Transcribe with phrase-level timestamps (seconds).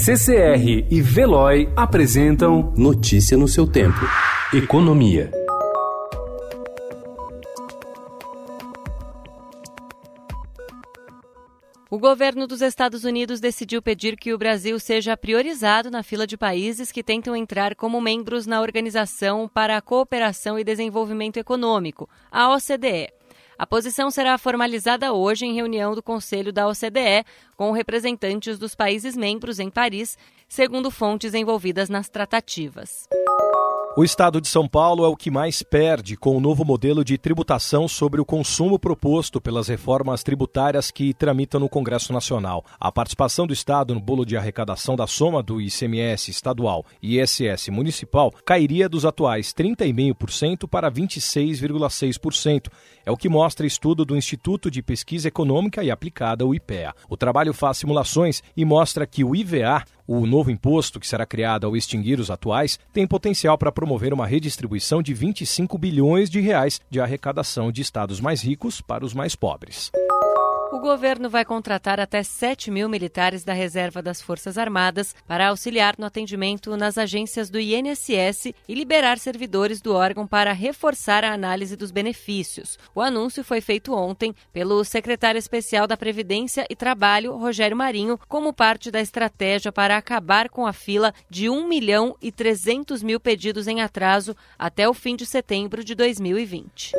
[0.00, 3.98] CCR e Veloy apresentam Notícia no seu tempo.
[4.54, 5.28] Economia.
[11.90, 16.36] O governo dos Estados Unidos decidiu pedir que o Brasil seja priorizado na fila de
[16.36, 22.54] países que tentam entrar como membros na Organização para a Cooperação e Desenvolvimento Econômico, a
[22.54, 23.17] OCDE.
[23.58, 27.24] A posição será formalizada hoje em reunião do Conselho da OCDE
[27.56, 30.16] com representantes dos países membros em Paris,
[30.48, 33.08] segundo fontes envolvidas nas tratativas.
[33.98, 37.18] O estado de São Paulo é o que mais perde com o novo modelo de
[37.18, 42.64] tributação sobre o consumo proposto pelas reformas tributárias que tramitam no Congresso Nacional.
[42.78, 47.70] A participação do estado no bolo de arrecadação da soma do ICMS estadual e ISS
[47.70, 52.68] municipal cairia dos atuais 30,5% para 26,6%.
[53.04, 56.94] É o que mostra estudo do Instituto de Pesquisa Econômica e Aplicada, o IPEA.
[57.08, 61.66] O trabalho faz simulações e mostra que o IVA, o novo imposto que será criado
[61.66, 66.80] ao extinguir os atuais tem potencial para promover uma redistribuição de 25 bilhões de reais
[66.88, 69.92] de arrecadação de estados mais ricos para os mais pobres.
[70.78, 75.96] O governo vai contratar até 7 mil militares da reserva das Forças Armadas para auxiliar
[75.98, 81.76] no atendimento nas agências do INSS e liberar servidores do órgão para reforçar a análise
[81.76, 82.78] dos benefícios.
[82.94, 88.52] O anúncio foi feito ontem pelo secretário especial da Previdência e Trabalho, Rogério Marinho, como
[88.52, 93.66] parte da estratégia para acabar com a fila de 1 milhão e 300 mil pedidos
[93.66, 96.92] em atraso até o fim de setembro de 2020.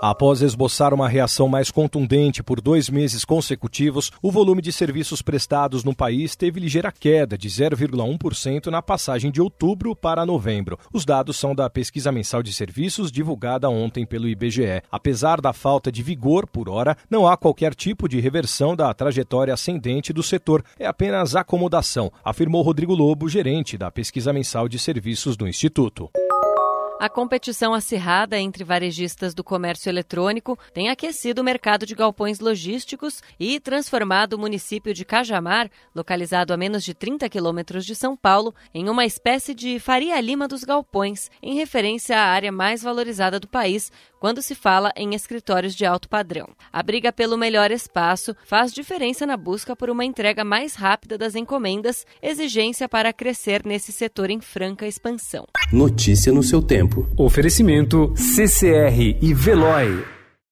[0.00, 5.84] Após esboçar uma reação mais contundente por dois meses consecutivos, o volume de serviços prestados
[5.84, 10.78] no país teve ligeira queda de 0,1% na passagem de outubro para novembro.
[10.90, 14.82] Os dados são da pesquisa mensal de serviços divulgada ontem pelo IBGE.
[14.90, 19.52] Apesar da falta de vigor por hora, não há qualquer tipo de reversão da trajetória
[19.52, 20.64] ascendente do setor.
[20.78, 26.10] É apenas acomodação, afirmou Rodrigo Lobo, gerente da pesquisa mensal de serviços do Instituto.
[27.00, 33.22] A competição acirrada entre varejistas do comércio eletrônico tem aquecido o mercado de galpões logísticos
[33.40, 38.54] e transformado o município de Cajamar, localizado a menos de 30 quilômetros de São Paulo,
[38.74, 43.48] em uma espécie de Faria Lima dos galpões, em referência à área mais valorizada do
[43.48, 43.90] país
[44.20, 46.46] quando se fala em escritórios de alto padrão.
[46.72, 51.34] A briga pelo melhor espaço faz diferença na busca por uma entrega mais rápida das
[51.34, 55.46] encomendas, exigência para crescer nesse setor em franca expansão.
[55.72, 57.08] Notícia no seu tempo.
[57.16, 60.19] Oferecimento CCR e Veloy.